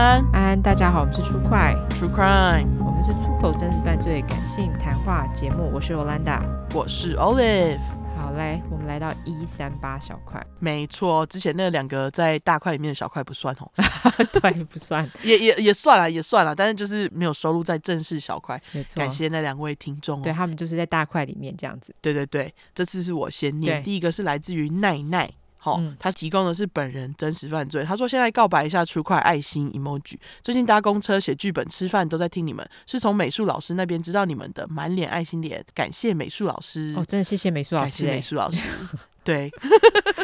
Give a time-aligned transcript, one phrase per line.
[0.00, 6.40] 安，安安，大家好，我们是出快 True Crime，我们是出口真实犯罪感性谈话节目，我是 Olanda，
[6.72, 7.78] 我是 Olive。
[8.16, 13.70] 好嘞，我们来到一三八小块，没错，之前那两个在大块里面的小块不算哦，
[14.40, 25.30] 对，不算，也也也算了，也算了，但是就是没有收录在正式小块，没错，感谢那两位听众、哦，对他们就是在大块里面这样子，对对对，这次是我先念，第一个是来自于奈奈。
[25.62, 27.84] 好，嗯、他提供的是本人真实犯罪。
[27.84, 30.16] 他说：“现在告白一下，出块爱心 emoji。
[30.42, 36.94] 最近搭公车、写剧本、吃饭都在听你们，是从美术老师那边知道你们的，满脸爱心脸，感谢美术老师。
[36.96, 38.68] 哦，真的谢谢美术老师，美术老师，
[39.22, 40.19] 对 对。”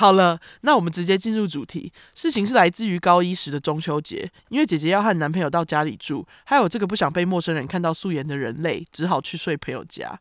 [0.00, 1.92] 好了，那我们直接进入主题。
[2.14, 10.18] 事情是来自于高一时的中秋节，因为姐姐要和男朋友到家里住，还有这个不想被陌生人看到素颜的人类，只好去睡朋友家。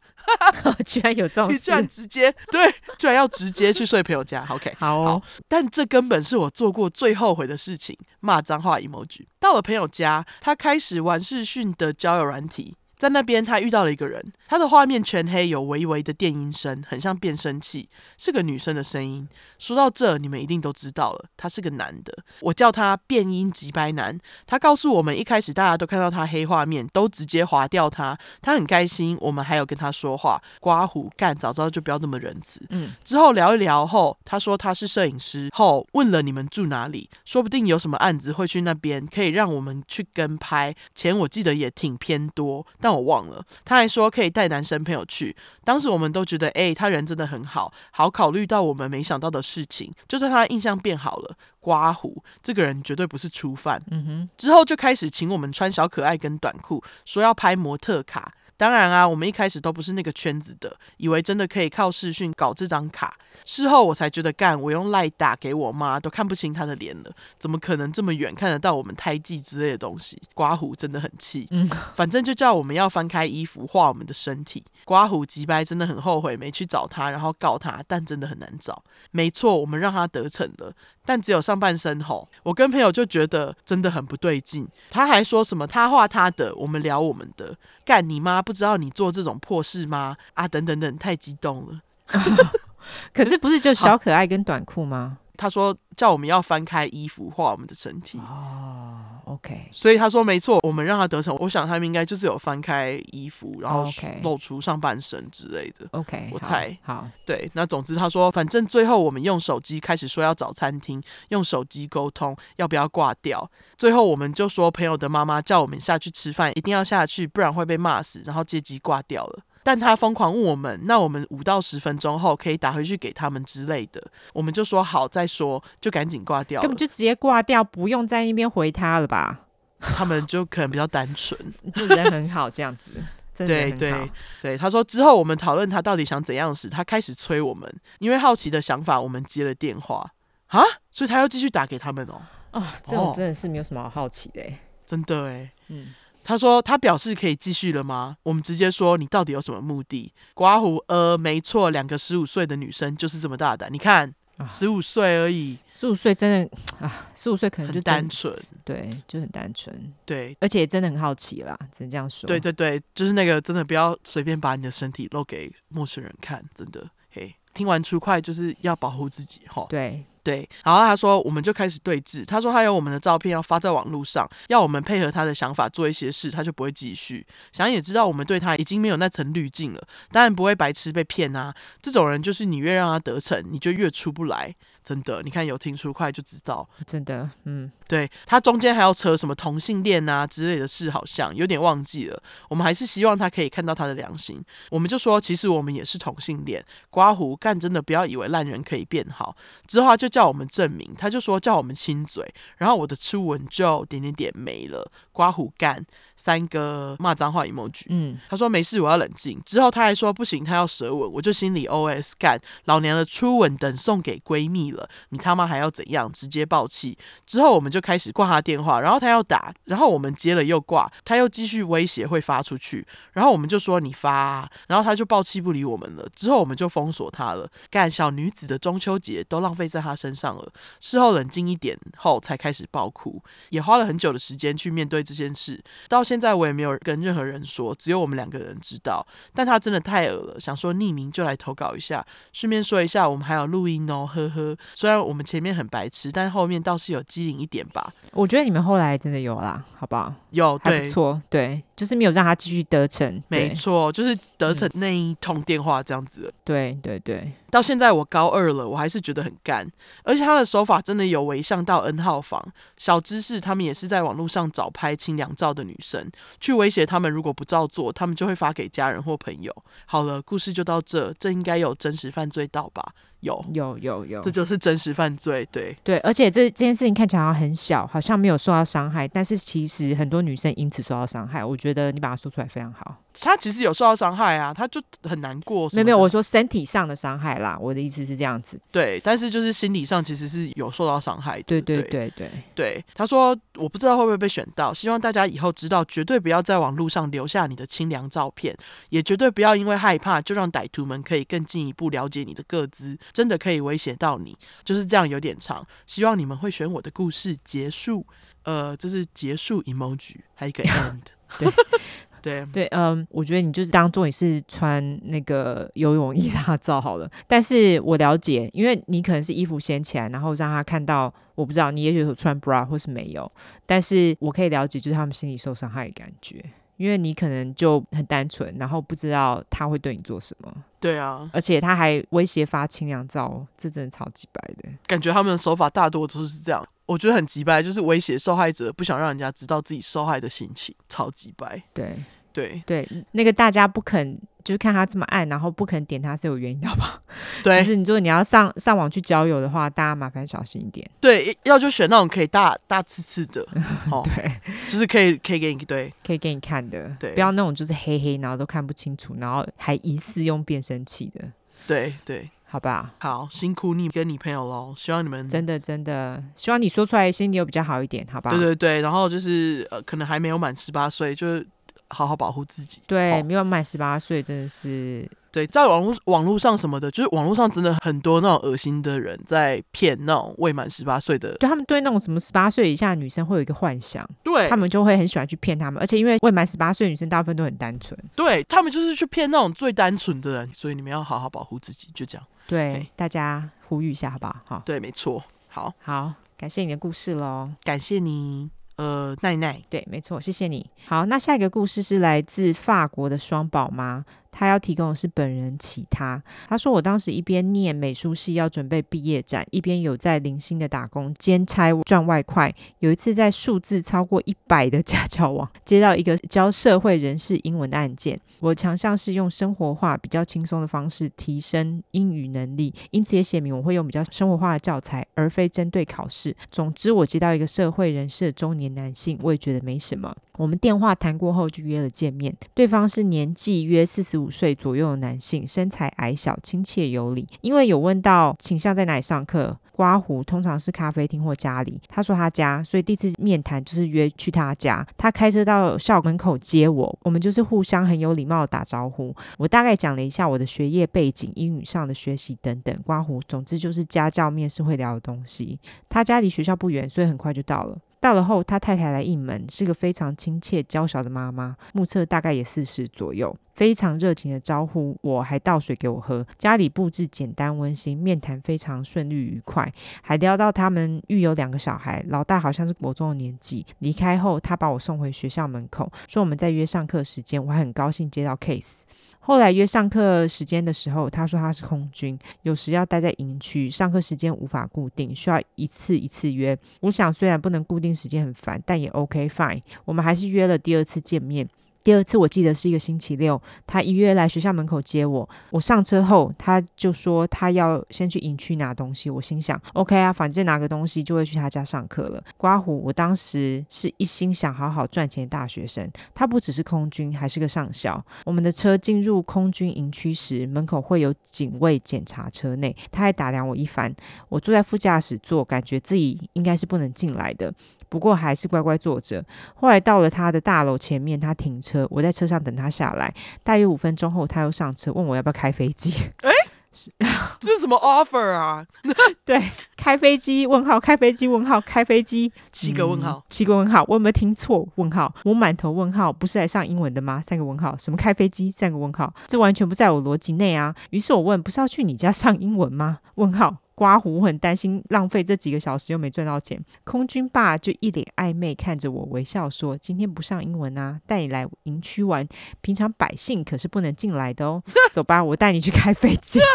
[0.85, 4.45] 居然有这种 事，居然直接对，居然要直接去睡朋友家。
[4.49, 7.97] OK，好， 哦、好，但这根本是我做过最后悔的事情。
[8.19, 9.27] 骂脏话 emoji。
[9.39, 12.75] 到了朋友家，他开始玩视讯的交友软体。
[12.99, 19.25] 在那边，他遇到了一个人，他的画面全黑，有微微的电音声，很像变声器，是个女生的声音。
[19.57, 24.19] 说到这，你们一定都知道了，他是个男的，我叫他变音急白男。
[24.45, 29.17] 他告诉我们，一开始大家都看到他黑画面，都直接划掉他，他很开心。
[29.21, 32.61] 我们还有跟他说话，刮胡干，早知道就不要这么仁慈。
[32.69, 40.75] 嗯，之后聊一聊后，他说他是摄影师，后问了你们住哪里，说不定有什么案子会去那边，可以让我们去跟拍。
[40.93, 42.88] 钱我记得也挺偏多，但。
[42.89, 45.35] 但我忘了，他还说可以带男生朋友去。
[45.63, 51.37] 当时我们都觉得，哎、欸，他人真的很好，好考虑到我们没想到的事情，就对他印象变好了。
[51.59, 53.79] 刮胡，这个人绝对不是初犯。
[53.91, 58.33] 嗯哼，之后就开始请我们穿小可爱跟短裤，说要拍模特卡。
[58.59, 63.17] 当然啊，我们一开始都不是那个圈子的，以为真的可以靠视讯搞这张卡。
[63.45, 70.21] 事后我才觉得，干，我用赖打给我妈都看不清她的脸了，怎么可能这么远看得到我们胎记之类的东西？
[70.33, 71.65] 刮胡真的很气，嗯，
[71.95, 74.61] 反正就叫我们要翻开衣服画我们的身体。
[74.83, 78.83] 刮胡急白真的很后悔没去找他，然后告他，但真的很难找。
[79.11, 80.73] 没错，我们让他得逞了，
[81.09, 82.29] 但只有上半身吼。
[82.43, 88.39] 我跟朋友就觉得真的很不对劲，他还说什么他画他的，我们聊我们的，干你妈！
[88.43, 90.15] 不知道你做这种破事吗？
[90.35, 91.81] 啊，等等等，太激动了。
[93.11, 95.17] 可是不是就小可爱跟短裤吗？
[95.35, 98.19] 他说叫我们要翻开衣服画我们的身体。
[98.19, 99.67] 哦，OK。
[99.71, 101.35] 所以他说没错，我们让他得逞。
[101.39, 103.85] 我想他们应该就是有翻开衣服，然后
[104.23, 105.87] 露出上半身之类的。
[105.91, 106.77] OK，我猜。
[106.81, 107.49] 好，对。
[107.53, 113.49] 那总之他说，反正最后我们用手机开始说要找餐厅，用手机沟通要不要挂掉。
[113.77, 118.21] 最后我们就说朋友的妈妈叫我们下去吃饭，一定要下去，不然会被骂死。
[118.25, 119.39] 然后接机挂掉了。
[119.69, 124.03] 但他疯狂问我们，那我们五到十分钟后可以打回去给他们之类的，
[124.33, 129.41] 我们就说好再说，就赶紧挂掉，根本就直接挂掉，不用在那边回他了吧？
[129.79, 131.39] 他们就可能比较单纯，
[131.75, 132.89] 就人很好这样子。
[133.37, 140.11] 对对对，他说之后我们讨论他到底想怎样时，他开始催我们，因为好奇的想法，我们接了电话。
[140.47, 142.23] 啊，所以他又继续打给他们哦。
[142.49, 144.41] 啊、哦，这种真的是没有什么好好奇的，
[144.83, 145.93] 真的哎，嗯。
[146.29, 153.67] 他说：“他表示可以继续了吗？”我们直接说：“你到底有什么目的？”刮胡，呃，没错，两个十五岁的女生就是这么大胆。
[153.73, 154.13] 你看，
[154.47, 158.31] 十五岁而已，十五岁真的啊，十五岁可能就单纯，
[158.63, 159.75] 对，就很单纯，
[160.05, 162.27] 对，而且真的很好奇啦，只能这样说。
[162.27, 166.87] 对对对，就是那个真的不要随便把你的身体露给陌生人看，真的。
[167.09, 169.65] 嘿，听完出快就是要保护自己，哈。
[169.69, 170.05] 对。
[170.21, 172.23] 对，然后他说，我们就开始对峙。
[172.25, 177.25] 他说他有我们的照片要发在网络上，要我们配合他的想法做一些事，他就不会继续。
[177.53, 179.81] 想也知道我们对他已经没有那层滤镜了，
[180.11, 181.55] 当然不会白痴被骗啊。
[181.81, 184.53] 这种人就是你越让他得逞，你就越出不来。
[184.89, 192.19] 真的，你看有听出快就知道，真的，嗯，对，他中间还要扯什么同性恋啊之类的事，好像有点忘记了。
[192.47, 194.43] 我们还是希望他可以看到他的良心。
[194.71, 196.65] 我们就说，其实我们也是同性恋。
[196.89, 199.37] 刮胡干真的不要以为烂人可以变好。
[199.67, 202.27] 之后他就叫我们证明，他就说叫我们亲嘴，
[202.57, 204.91] 然后我的初吻就点点点没了。
[205.11, 205.85] 刮胡干
[206.15, 209.39] 三个骂脏话 emoji，嗯，他说没事，我要冷静。
[209.45, 214.78] 之后他还说不行，他要舌吻，我就心里 OS 干老娘的初吻等送给闺蜜了。
[215.09, 216.11] 你他妈还要怎样？
[216.11, 226.07] 直接爆气之后，我们就开始挂他电话，然后他要打，然后我们接了又挂，他又继续威胁会发出去，然后我们就说你发，然后他就爆气不理我们了。
[226.15, 227.49] 之后我们就封锁他了。
[227.69, 230.51] 干小女子的中秋节都浪费在他身上了。
[230.79, 235.61] 事后冷静一点后才开始爆哭，也花了很久的时间去面对这件事。
[235.87, 239.05] 到现在我也没有跟任何人说，只有我们两个人知道。
[239.33, 244.57] 但他真的太恶了，想说匿名就来投稿一下，顺便说一下，我们还有录音哦，呵呵。
[244.73, 247.93] 虽然我们前面很白痴，但后面倒是有机灵一点吧。
[248.13, 250.13] 我觉得你们后来真的有啦，好不好？
[250.31, 253.23] 有，对，还不错，对，就是没有让他继续得逞。
[253.29, 256.29] 没错，就是得逞那一通电话这样子。
[256.43, 259.65] 对对对，到现在我高二了，我还是觉得很干，
[260.03, 262.45] 而且他的手法真的有违向到 N 号房。
[262.75, 266.05] 小知识，他们也是在网络上找拍清凉照的女生，
[266.41, 269.55] 去威胁他们，如果不照做，他们就会发给家人或朋友。
[269.85, 272.93] 好了，故事就到这，这应该有真实犯罪到吧？
[273.21, 281.43] 有有有有，这就是真实犯罪，对对，而且这这件事情看起来好像很小，好像没有受到伤害，但是其实很多女生因此受到伤害。
[281.43, 282.95] 我觉得你把它说出来非常好。
[283.21, 285.67] 他其实有受到伤害啊，他就很难过。
[285.73, 288.59] 没有没有，我说身体上的伤害啦，我的意思是这样子。
[288.71, 291.43] 对，但是就是心理上其实是有受到伤害的。
[291.43, 298.57] 对对对对对，他说我不知道会不会被选到，希望大家以后知道，绝对不要在网络上留下你的清凉照片，
[298.89, 303.89] 也绝对不要因为害怕就让歹徒们可以更进一步了解你的个资，真的可以威胁。
[303.99, 304.33] 到你
[304.63, 305.67] 就是这样，有点长。
[305.85, 308.07] 希望你们会选我的故事结束。
[308.43, 311.01] 呃，这是结束 emoji，还有一个 end。
[311.37, 311.51] 对
[312.21, 317.09] 对对，嗯，我觉得你就是当做你是穿那个游泳衣让他照好了。
[317.27, 321.13] 但是我了解，因为你可能是衣服掀起来，然后让他看到。
[321.35, 323.31] 我不知道你也许有穿 bra 或是没有，
[323.65, 326.43] 但是我可以了解，就是他们心里受伤害的感觉。
[326.79, 330.49] 因为你可能就很单纯，然后不知道他会对你做什么。
[330.79, 334.69] 对啊，而且他还威胁发清凉照，这真的超级白的。
[334.87, 341.61] 感觉他们的手法大多都是这样，我觉得很直白，就是威胁受害者，不想让人家知道自己受害的心情，超级白。
[341.73, 341.93] 对
[342.31, 344.17] 对对，那个大家不肯。
[344.43, 347.01] 就是看他这么暗，然后不肯点他是有原因的吧？
[347.43, 350.89] 对，就是你说你要上上网去交友的话，大家麻烦小心一点。
[350.99, 353.45] 对，要就选那种可以大大刺刺的，
[353.91, 354.31] 哦、对，
[354.69, 361.25] 就是可以可以给你对，可以给你看的，对，不要那种就是黑黑，然后都看不清楚，然后还疑似用变声器的。
[361.67, 368.31] 对对，好吧，好辛苦你跟你朋友喽，希望你们真的真的希望你说出来心里有比较好一点，好吧？
[368.31, 371.45] 对对对，然后就是呃，可能还没有满十八岁，就是。
[371.89, 372.81] 好好保护自己。
[372.87, 381.35] 对，没有满十八岁，真的是对，在网络网络上什么的，就是网络上真的很多那种恶心的人在骗那种未满十八岁的。
[381.37, 385.79] 对，他们对那种什么十八岁以下的女生会有一个幻想，对，他们就会很喜欢去骗他们。
[385.81, 390.49] 而且因为未满十八岁的女生大部分都很单纯，对，他们就是去骗那种最单纯的人。
[390.53, 392.27] 所以你们要好好保护自己，就这样。
[392.47, 394.35] 对，大家呼吁一下，好不好？
[394.45, 395.23] 好，对，没错。
[395.47, 398.49] 好，好，感谢你的故事喽，感谢你。
[398.79, 400.65] 呃，奈奈，对，没错，谢谢你。
[400.87, 404.05] 好，那下一个故事是来自法国的双宝妈。
[404.39, 406.23] 他要提供的是本人其他。
[406.47, 412.55] 他说：“我当时一边念美术系要准备毕业展，一边有在零星的打工兼差赚外快。
[412.79, 426.33] 有一次在数字超过一百的家教网接到一个教社会人士英文的案件，我强项是用生活化、比较轻松的方式提升英语能力，因此也写明我会用比较生活化的教材，而非针对考试。
[426.49, 430.15] 总之，我接到一个社会人士的中年男性，我也觉得没什么。
[430.37, 437.27] 我们电话谈过后就约了见面，对方是年纪约四十五岁左右的男性，身材矮小，亲切有礼。
[437.41, 441.79] 因为有问到倾向在哪里上课，刮胡通常是咖啡厅或家里。
[441.87, 444.85] 他说他家，所以第一次面谈就是约去他家。
[444.97, 449.15] 他开车到校门口接我，我们就是互相很有礼貌的打招呼。
[449.37, 452.77] 我大概讲了一下我的学业背景、英语上的学习等等。
[452.85, 455.59] 刮胡，总之就是家教面试会聊的东西。
[455.87, 457.77] 他家离学校不远，所以很快就到了。
[458.01, 466.25] 到了后，他太太来应门，是个非常亲切娇小的妈妈，目测大概也四十左右，非常热情的招呼我，还倒水给我喝。
[466.37, 469.69] 家里布置简单温馨，面谈非常顺利愉快，
[470.01, 473.65] 还聊到他们育有两个小孩，老大好像是国中的年纪。
[473.79, 477.45] 离开后，他把我送回学校门口，说我们再约上课时间。
[477.45, 478.83] 我还很高兴接到 case。
[479.19, 486.57] 后来约上课时间的时候，他说他是空军，有时要待在营区，上课时间无法固定，需要一次一次约。
[486.79, 489.61] 我想虽然不能固定时间很烦，但也 OK fine。
[489.83, 491.45] 我们还是约了第二次见面。
[491.83, 495.27] 第二次我记得是一个星期六，他一约来学校门口接我。
[495.49, 499.09] 我上车后，他就说他要先去营区拿东西。
[499.09, 502.23] 我心想，OK 啊，反正拿个东西就会去他家上课了。
[502.37, 505.89] 刮胡，我当时是一心想好好赚钱的大学生。
[506.13, 508.03] 他不只是空军，还是个上校。
[508.25, 513.93] 我们的车进入空军营区时，门口会有警卫检查车内，他还打量我一番。
[514.27, 517.53] 我坐在副驾驶座，感觉自己应该是不能进来的。
[517.87, 519.23] 不过还是乖乖坐着。
[519.55, 523.13] 后来到了他的大楼前面，他停车，我在车上等他下来。
[523.43, 525.91] 大约五分钟后，他又上车，问我要不要开飞机。
[526.21, 526.31] 诶，
[526.71, 526.91] 是
[527.39, 528.65] 这是什么 offer 啊？
[529.25, 529.41] 对，
[529.77, 530.45] 开飞机？
[530.45, 531.27] 问号，开飞机？
[531.27, 532.31] 问号，开飞机？
[532.51, 533.83] 七个问号，嗯，七个问号。
[533.87, 534.67] 我有没有听错？
[534.75, 536.11] 问号，我满头问号。
[536.11, 537.21] 不是来上英文的吗？
[537.25, 537.75] 三个问号。
[537.77, 538.51] 什么开飞机？
[538.51, 539.13] 三个问号。
[539.27, 540.75] 这完全不在我逻辑内啊。
[540.91, 542.99] 于是我问，不是要去你家上英文吗？
[543.15, 543.57] 问号。
[543.79, 546.61] 刮胡，我很担心浪费这几个小时又没赚到钱。
[546.83, 552.27] 空军爸就一脸暧昧看着我，微笑说：“今天不上英文啊，带你来营区玩，
[552.59, 554.61] 平常百姓可是不能进来的哦。
[554.91, 556.41] 走吧，我带你去开飞机。”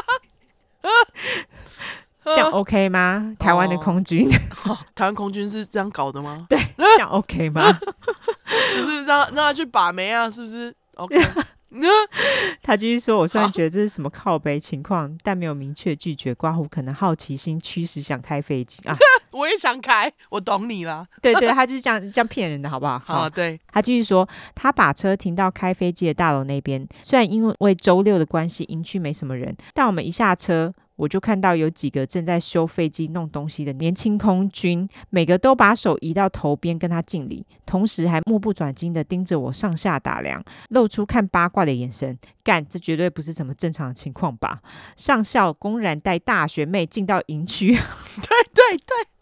[2.26, 3.34] 这样 OK 吗？
[3.38, 4.28] 台湾的空军，
[4.66, 6.44] 哦、 台湾空军是这样搞的吗？
[6.50, 7.72] 对，这样 OK 吗？
[8.74, 11.18] 就是让让他去把妹啊，是不是？OK。
[12.62, 16.34] 他继续说：“我虽然觉得这是什么靠背情况，但没有明确拒绝。
[16.34, 18.96] 刮胡可能好奇心驱使想开飞机啊，
[19.32, 21.06] 我也想开，我懂你了。
[21.20, 22.98] 对对， 他就是这样这样骗人的，好不好？
[22.98, 23.60] 好，好对。
[23.72, 26.86] 他继续说，他把车停到开飞机的大楼那边。
[27.02, 42.16] 虽然因为周六的关系，营区没什么人，但我们一下车。”我就看到有几个正在修飞机、弄东西的年轻空军，每个都把手移到头边跟他敬礼，同时还目不转睛的盯着我上下打量，露出看八卦的眼神。
[42.42, 44.60] 干，这绝对不是什么正常的情况吧？
[44.96, 47.76] 上校公然带大学妹进到营区，对
[48.54, 49.13] 对对。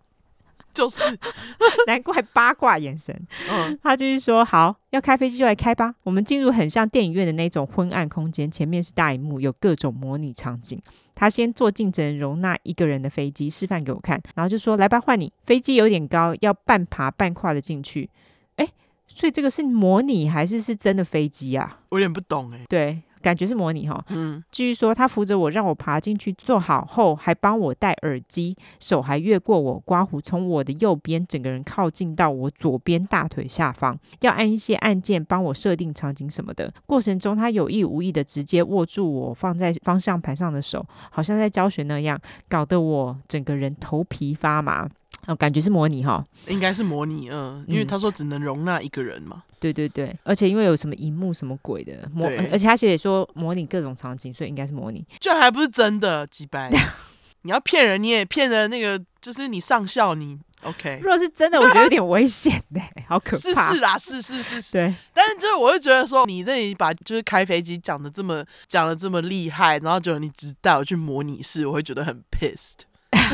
[0.73, 1.03] 就是，
[1.87, 3.15] 难怪八卦眼神。
[3.51, 5.95] 嗯，他就是说，好，要开飞机就来开吧。
[6.03, 10.81] 我们进入很像电影院的那种昏暗空间，前面是大荧幕，有各种模拟场景。
[11.15, 15.33] 他先坐进只能容纳一个人的飞机，示范给我看，然后就说：“来吧，换你。
[15.45, 18.09] 飞机有点高，要半爬半跨的进去。”
[18.57, 18.69] 哎，
[19.07, 21.81] 所以这个是模拟还是是真的飞机啊？
[21.91, 22.61] 我有点不懂哎。
[22.69, 23.03] 对。
[23.23, 36.73] 感觉是模拟哈，嗯，继续说，他扶着我，让我爬进去，坐好后还帮我戴耳机，手还越过我刮胡，从我的右边整个人靠近到我左边大腿下方，要按一些按键帮我设定场景什么的。
[36.85, 44.89] 过程中，他有意无意的直接握住我放在方向盘上的手，好像在教学那样，搞得我整个人头皮发麻。
[45.27, 49.43] 哦，感觉是模拟哈，应该是模拟，嗯，因为他说只能容纳一个人嘛。
[49.61, 55.07] 对对对，而且因为有什么荧幕什么鬼的模，而且他写说模拟各种场景，所以应该是模拟。
[55.21, 56.69] 这还不是真的，几百。
[57.45, 60.99] 你要骗人，你也骗了那个，就是你上校，你 OK。
[61.03, 63.71] 如果是真的，我觉得有点危险的， 好可怕。
[63.71, 64.73] 是是啦，是是是是。
[64.73, 72.83] 对，但是就是我会觉得说，你这里把就是开飞机讲的这么讲的这么厉害，然后就你只带我去模拟试，我会觉得很 pissed。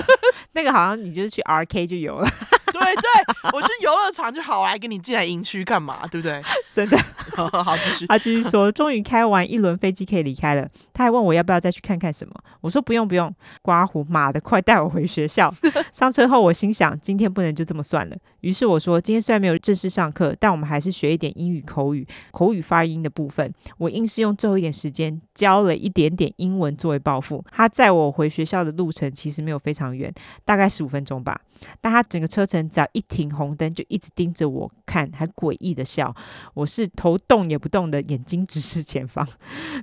[0.52, 2.28] 那个好像你就是去 R K 就有了，
[2.78, 6.06] 对对，我去游乐场就好，来跟你进来营区干嘛？
[6.06, 6.40] 对不对？
[6.70, 6.98] 真的，
[7.36, 8.06] 好， 好，继续。
[8.06, 10.68] 他继续说，终于开完一轮飞机可以离开了。
[10.92, 13.34] 他还问我要不要再去看看什么，我说不用不用。
[13.62, 15.52] 刮胡，妈的，快带我回学校。
[15.92, 18.16] 上车后，我心想今天不能就这么算了。
[18.40, 23.52] 于是我说，今天虽然没有正式上课，但我们还是学一点英语口语、口语发音的部分。
[23.78, 27.44] 我硬是用最后一点时间教了一点点英文作为报复。
[27.50, 30.12] 他载我回学校的路程其实没有非常远，
[30.44, 31.40] 大概十五分钟吧。
[31.80, 36.14] 但他整个车程只要一停红灯，就一直盯着我看，还诡异的笑。
[36.54, 39.26] 我是头动也不动的，眼睛直视前方。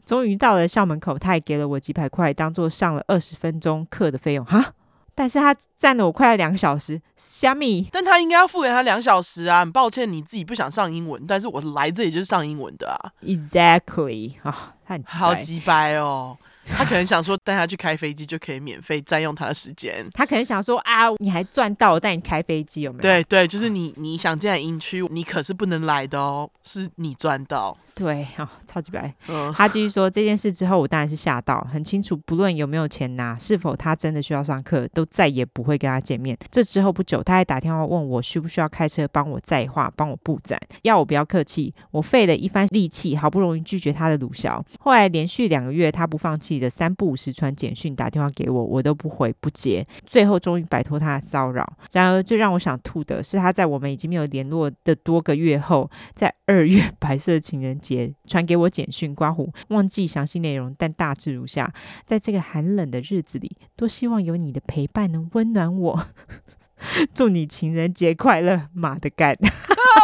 [0.05, 4.45] 终于到了校门口，他也给了我几百块，当做上了二十分钟课的费用。
[4.45, 4.73] 哈！
[5.17, 7.87] 但是他站了我快要两个小时，虾米？
[7.89, 9.61] 但他应该要付给他两小时啊！
[9.61, 13.11] 很抱歉，你自己不想上英文，但是我来这里就是上英文的啊。
[13.21, 14.55] Exactly 啊、哦，
[14.85, 16.37] 他很好鸡掰哦。
[16.65, 20.05] 他可能想说带他去开飞机就可以免费占用他的时间。
[20.13, 23.01] 他可能想说啊，你还赚到我带你开飞机有没有？
[23.01, 27.77] 对对，就是你你想进来营区，你可是不能来的哦，是你赚到。
[27.93, 29.13] 对，哦，超级白。
[29.29, 36.37] 嗯，他继续说这件事之后，我当然是吓到，很清楚，不论有没有钱拿，是否他真的需要上课，都再也不会跟他见面。
[36.51, 41.73] 这之后不久，他还打电话问我需不需要开车帮我载话，帮我布展，要我不要客气。
[41.91, 44.61] 我费了一番力气，好不容易拒绝他的鲁小。
[44.79, 49.85] 后来连续两个月，他不放弃你的三不五时传简讯、打电话给我，我都不回不接。
[50.05, 51.77] 最后终于摆脱他的骚扰。
[51.91, 61.73] 然而最让我想吐的是，他在我们已经没有联络的多个月后，在二月白色情人节传给我简讯，刮胡忘记详细内容，但大致如下：
[62.05, 66.07] 在这个寒冷的日子里，多希望有你的陪伴能温暖我。
[67.13, 69.35] 祝你情人节快乐，妈的干，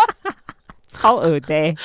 [0.87, 1.75] 超恶的、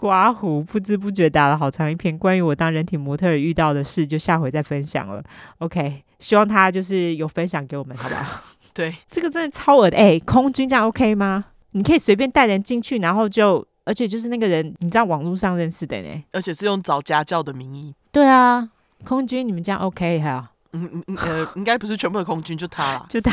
[0.00, 5.22] 刮胡不知不觉打了好长一篇，关于我当人体模特儿遇到的事，就下回再分享了。
[5.58, 8.40] OK，希望他就是有分享给我们，好不好？
[8.72, 9.98] 对，这个真的超恶的。
[9.98, 11.44] 哎、欸，空军这样 OK 吗？
[11.72, 17.94] 你可以随便带人进去，然后就，而且就是那个人，你知道网络上认识的呢，而且是用找家教的名义。
[18.10, 18.70] 对啊，
[19.04, 20.50] 空军你们这样 OK 哈？
[20.52, 23.32] 嗯嗯嗯，呃，应该不是全部的空军，就他啦，就他，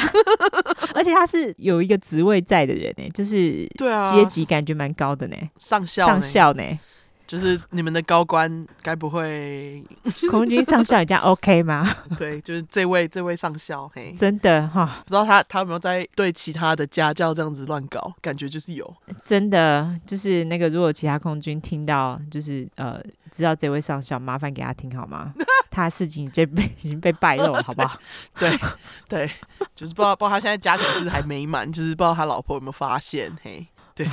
[0.96, 6.63] 而且他是有一个职位在的人呢，就是对啊，阶级感觉蛮高的呢，上校上校呢，
[7.28, 9.84] 就是你们的高官该不会
[10.32, 11.86] 空军上校，这样 OK 吗？
[12.18, 25.34] 对，就是这位这位上校，嘿，真的哈，不知道他他有没有在对其他的家教这样子乱搞，感觉就是有，真的就是那个，如果其他空军听到，就是呃，知道这位上校，麻烦给他听好吗？
[25.70, 28.00] 他事情已经被已经被败露了，好不好？
[28.40, 28.58] 对
[29.08, 29.30] 对，
[29.76, 34.08] 就是不知道不知道他现在家庭是不是还美满，就是不知道他老婆有没有发现，嘿，对。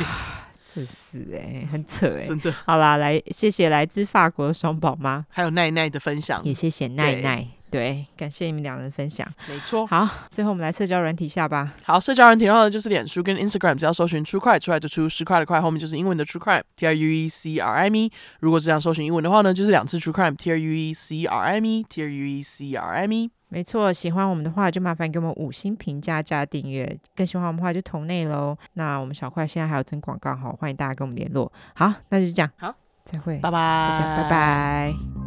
[0.74, 2.52] 真是哎、欸，很扯哎、欸，真的。
[2.66, 9.86] 好啦，来谢谢来自法国的双宝妈，还有奈奈的分享，也谢谢奈奈，对，感谢你们两人分享，没错。
[9.86, 11.72] 好，最后我们来社交软体下吧。
[11.84, 18.12] 好，社交软体的话呢，就是脸书跟 Instagram，只要搜寻 True Crime 出来就出十块的块，后面就是英文的 True Crime，T R U E C R I M E。
[18.40, 22.94] 如果只想搜寻英文的话呢，就是两次 True Crime，T R U E C R I M E，T R U E C R
[22.96, 23.30] I M E。
[23.48, 28.56] 没错，喜欢我们的话就麻烦给我们五星评价加订阅，更喜欢我们的话就投内喽。
[28.72, 31.52] 那我们小块现在还有增广告，好，欢迎大家跟我们联络。
[31.74, 32.74] 好，那就这样，好，
[33.04, 35.23] 再会，拜拜，拜拜。